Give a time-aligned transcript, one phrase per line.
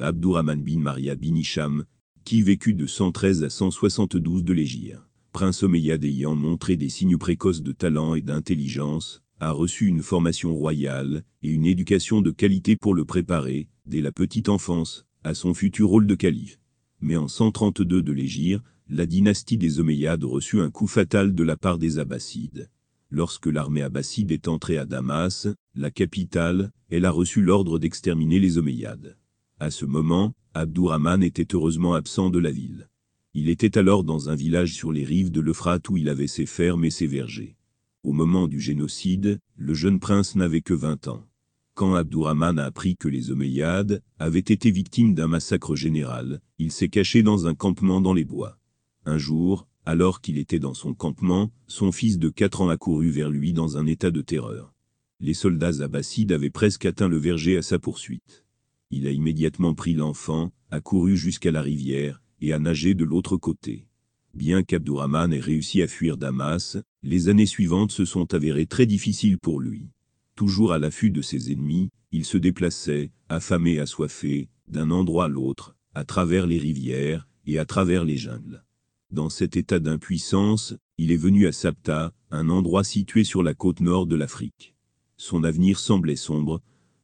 [0.00, 1.84] Abdurrahman bin Maria bin Hisham,
[2.24, 4.98] qui vécut de 113 à 172 de l'Égypte.
[5.32, 10.54] Prince Omeyyade ayant montré des signes précoces de talent et d'intelligence, a reçu une formation
[10.54, 15.52] royale et une éducation de qualité pour le préparer, dès la petite enfance, à son
[15.52, 16.60] futur rôle de calife.
[17.00, 21.56] Mais en 132 de l'Égypte, la dynastie des Omeyyades reçut un coup fatal de la
[21.56, 22.70] part des Abbassides.
[23.10, 28.58] Lorsque l'armée abbasside est entrée à Damas, la capitale, elle a reçu l'ordre d'exterminer les
[28.58, 29.16] Omeyyades.
[29.60, 32.88] À ce moment, Abdurrahman était heureusement absent de la ville.
[33.34, 36.46] Il était alors dans un village sur les rives de l'Euphrate où il avait ses
[36.46, 37.56] fermes et ses vergers.
[38.04, 41.26] Au moment du génocide, le jeune prince n'avait que 20 ans.
[41.74, 46.88] Quand Abdurrahman a appris que les Omeyyades avaient été victimes d'un massacre général, il s'est
[46.88, 48.58] caché dans un campement dans les bois.
[49.06, 53.30] Un jour, alors qu'il était dans son campement, son fils de quatre ans accourut vers
[53.30, 54.72] lui dans un état de terreur.
[55.18, 58.44] Les soldats abbassides avaient presque atteint le verger à sa poursuite.
[58.90, 63.86] Il a immédiatement pris l'enfant, accouru jusqu'à la rivière, et a nagé de l'autre côté.
[64.34, 69.38] Bien qu'Abdourahman ait réussi à fuir Damas, les années suivantes se sont avérées très difficiles
[69.38, 69.88] pour lui.
[70.36, 75.28] Toujours à l'affût de ses ennemis, il se déplaçait, affamé et assoiffé, d'un endroit à
[75.28, 78.64] l'autre, à travers les rivières et à travers les jungles.
[79.10, 83.80] Dans cet état d'impuissance, il est venu à Sapta, un endroit situé sur la côte
[83.80, 84.74] nord de l'Afrique.
[85.16, 86.60] Son avenir semblait sombre.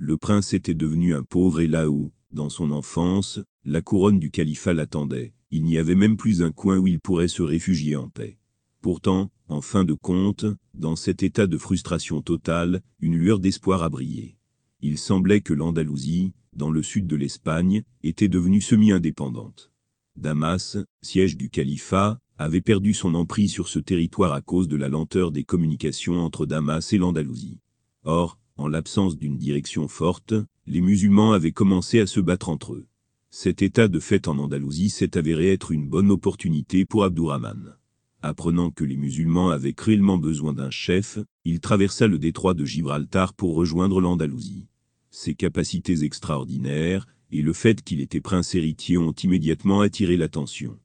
[0.00, 4.30] Le prince était devenu un pauvre et là où, dans son enfance, la couronne du
[4.30, 8.08] califat l'attendait, il n'y avait même plus un coin où il pourrait se réfugier en
[8.08, 8.38] paix.
[8.80, 13.88] Pourtant, en fin de compte, dans cet état de frustration totale, une lueur d'espoir a
[13.88, 14.38] brillé.
[14.82, 19.72] Il semblait que l'Andalousie, dans le sud de l'Espagne, était devenue semi-indépendante.
[20.14, 24.88] Damas, siège du califat, avait perdu son emprise sur ce territoire à cause de la
[24.88, 27.58] lenteur des communications entre Damas et l'Andalousie.
[28.04, 30.34] Or, en l'absence d'une direction forte,
[30.66, 32.86] les musulmans avaient commencé à se battre entre eux.
[33.30, 37.76] Cet état de fait en Andalousie s'est avéré être une bonne opportunité pour Abdourahman.
[38.20, 43.32] Apprenant que les musulmans avaient cruellement besoin d'un chef, il traversa le détroit de Gibraltar
[43.32, 44.66] pour rejoindre l'Andalousie.
[45.10, 50.78] Ses capacités extraordinaires, et le fait qu'il était prince héritier ont immédiatement attiré l'attention.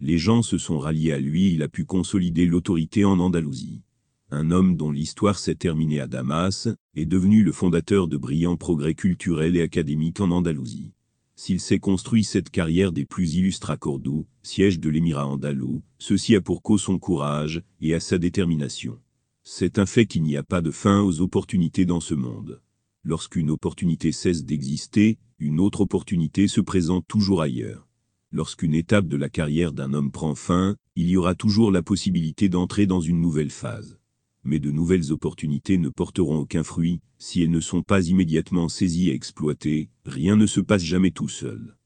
[0.00, 3.82] Les gens se sont ralliés à lui et il a pu consolider l'autorité en Andalousie.
[4.32, 8.94] Un homme dont l'histoire s'est terminée à Damas, est devenu le fondateur de brillants progrès
[8.94, 10.92] culturels et académiques en Andalousie.
[11.34, 16.36] S'il s'est construit cette carrière des plus illustres à Cordoue, siège de l'émirat andalou, ceci
[16.36, 18.98] a pour cause son courage et à sa détermination.
[19.42, 22.60] C'est un fait qu'il n'y a pas de fin aux opportunités dans ce monde.
[23.02, 27.88] Lorsqu'une opportunité cesse d'exister, une autre opportunité se présente toujours ailleurs.
[28.30, 32.48] Lorsqu'une étape de la carrière d'un homme prend fin, il y aura toujours la possibilité
[32.48, 33.99] d'entrer dans une nouvelle phase.
[34.44, 39.10] Mais de nouvelles opportunités ne porteront aucun fruit, si elles ne sont pas immédiatement saisies
[39.10, 41.76] et exploitées, rien ne se passe jamais tout seul.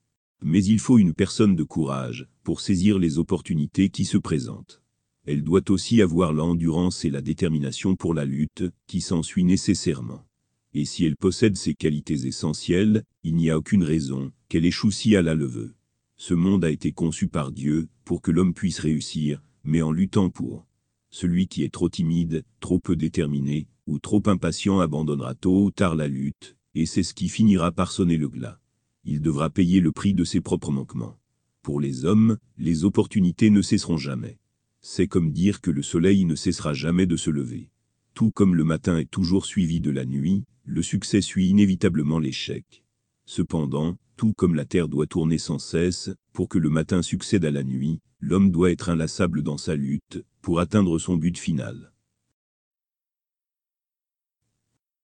[0.42, 4.82] Mais il faut une personne de courage, pour saisir les opportunités qui se présentent.
[5.26, 10.24] Elle doit aussi avoir l'endurance et la détermination pour la lutte, qui s'ensuit nécessairement
[10.74, 15.14] et si elle possède ces qualités essentielles, il n'y a aucune raison qu'elle échoue si
[15.16, 15.74] Allah le veut.
[16.16, 20.30] Ce monde a été conçu par Dieu pour que l'homme puisse réussir, mais en luttant
[20.30, 20.66] pour.
[21.16, 25.94] Celui qui est trop timide, trop peu déterminé, ou trop impatient abandonnera tôt ou tard
[25.94, 28.58] la lutte, et c'est ce qui finira par sonner le glas.
[29.04, 31.16] Il devra payer le prix de ses propres manquements.
[31.62, 34.40] Pour les hommes, les opportunités ne cesseront jamais.
[34.80, 37.70] C'est comme dire que le soleil ne cessera jamais de se lever.
[38.14, 42.82] Tout comme le matin est toujours suivi de la nuit, le succès suit inévitablement l'échec.
[43.24, 47.50] Cependant, tout comme la Terre doit tourner sans cesse, pour que le matin succède à
[47.50, 51.93] la nuit, l'homme doit être inlassable dans sa lutte, pour atteindre son but final.